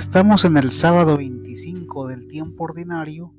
[0.00, 3.34] Estamos en el sábado 25 del tiempo ordinario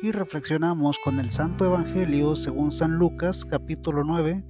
[0.00, 4.42] y reflexionamos con el Santo Evangelio según San Lucas capítulo 9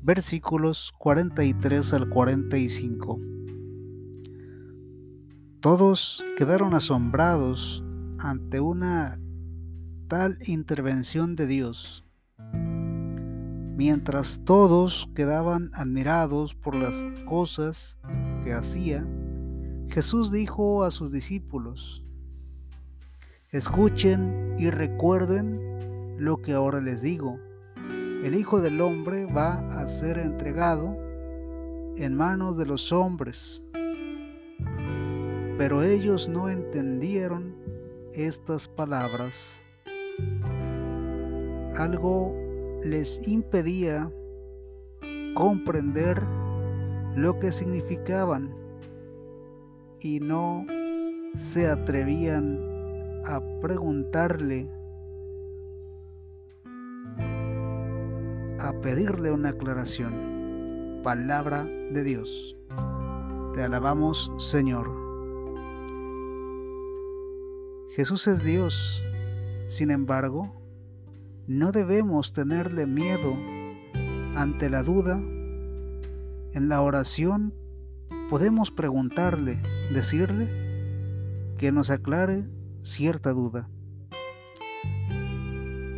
[0.00, 3.20] versículos 43 al 45.
[5.60, 7.84] Todos quedaron asombrados
[8.18, 9.20] ante una
[10.08, 12.06] tal intervención de Dios,
[13.76, 16.96] mientras todos quedaban admirados por las
[17.26, 17.98] cosas
[18.42, 19.06] que hacía
[19.96, 22.04] Jesús dijo a sus discípulos,
[23.50, 27.40] escuchen y recuerden lo que ahora les digo.
[28.22, 30.94] El Hijo del Hombre va a ser entregado
[31.96, 33.62] en manos de los hombres.
[35.56, 37.56] Pero ellos no entendieron
[38.12, 39.62] estas palabras.
[41.74, 42.34] Algo
[42.84, 44.12] les impedía
[45.34, 46.22] comprender
[47.14, 48.65] lo que significaban
[50.00, 50.66] y no
[51.34, 52.60] se atrevían
[53.24, 54.70] a preguntarle,
[58.58, 61.00] a pedirle una aclaración.
[61.02, 62.56] Palabra de Dios.
[63.54, 64.90] Te alabamos, Señor.
[67.94, 69.02] Jesús es Dios.
[69.68, 70.52] Sin embargo,
[71.46, 73.36] no debemos tenerle miedo
[74.36, 75.16] ante la duda.
[76.52, 77.54] En la oración
[78.28, 79.60] podemos preguntarle,
[79.92, 80.48] decirle
[81.58, 82.44] que nos aclare
[82.82, 83.68] cierta duda.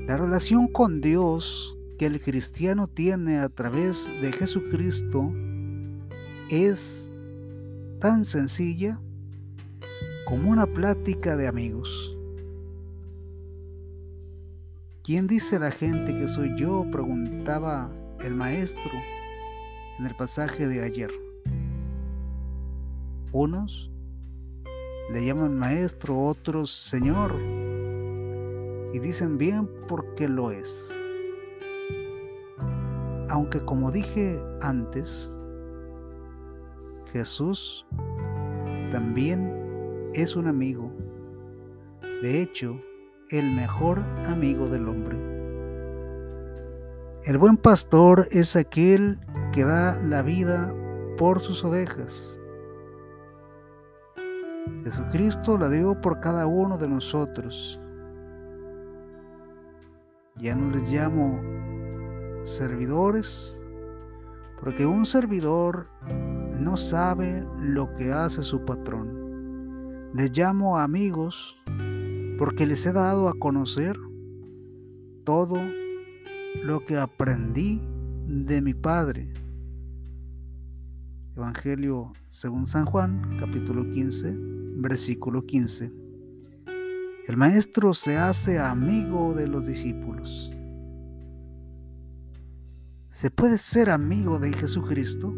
[0.07, 5.33] La relación con Dios que el cristiano tiene a través de Jesucristo
[6.49, 7.11] es
[8.01, 9.01] tan sencilla
[10.27, 12.17] como una plática de amigos.
[15.03, 16.85] ¿Quién dice la gente que soy yo?
[16.91, 18.93] preguntaba el maestro
[19.99, 21.28] en el pasaje de ayer.
[23.33, 23.93] Unos
[25.11, 27.35] le llaman maestro, otros señor,
[28.93, 31.01] y dicen bien porque lo es.
[33.29, 35.35] Aunque como dije antes,
[37.13, 37.87] Jesús
[38.93, 40.93] también es un amigo,
[42.23, 42.81] de hecho,
[43.31, 45.17] el mejor amigo del hombre.
[47.25, 49.19] El buen pastor es aquel
[49.53, 50.75] que da la vida
[51.19, 52.38] por sus ovejas.
[54.85, 57.81] Jesucristo la dio por cada uno de nosotros.
[60.37, 61.41] Ya no les llamo
[62.45, 63.61] servidores,
[64.61, 65.89] porque un servidor
[66.59, 70.11] no sabe lo que hace su patrón.
[70.15, 71.61] Les llamo amigos
[72.39, 73.99] porque les he dado a conocer
[75.25, 75.61] todo
[76.63, 77.83] lo que aprendí
[78.27, 79.33] de mi Padre.
[81.37, 84.48] Evangelio según San Juan, capítulo 15,
[84.79, 85.93] versículo 15.
[87.27, 90.53] El maestro se hace amigo de los discípulos.
[93.09, 95.35] ¿Se puede ser amigo de Jesucristo?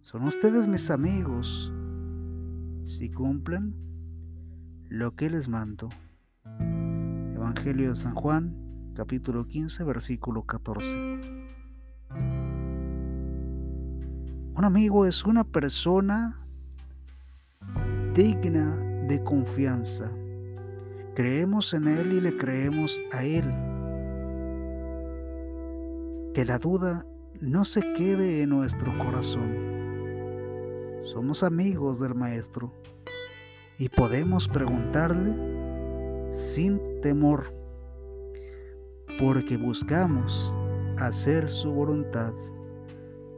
[0.00, 1.72] Son ustedes mis amigos
[2.84, 3.74] si cumplen
[4.88, 5.88] lo que les mando.
[7.34, 11.41] Evangelio de San Juan, capítulo 15, versículo 14.
[14.54, 16.38] Un amigo es una persona
[18.14, 18.76] digna
[19.08, 20.12] de confianza.
[21.14, 23.44] Creemos en Él y le creemos a Él.
[26.34, 27.06] Que la duda
[27.40, 29.56] no se quede en nuestro corazón.
[31.02, 32.70] Somos amigos del Maestro
[33.78, 35.34] y podemos preguntarle
[36.30, 37.54] sin temor,
[39.18, 40.54] porque buscamos
[40.98, 42.34] hacer su voluntad.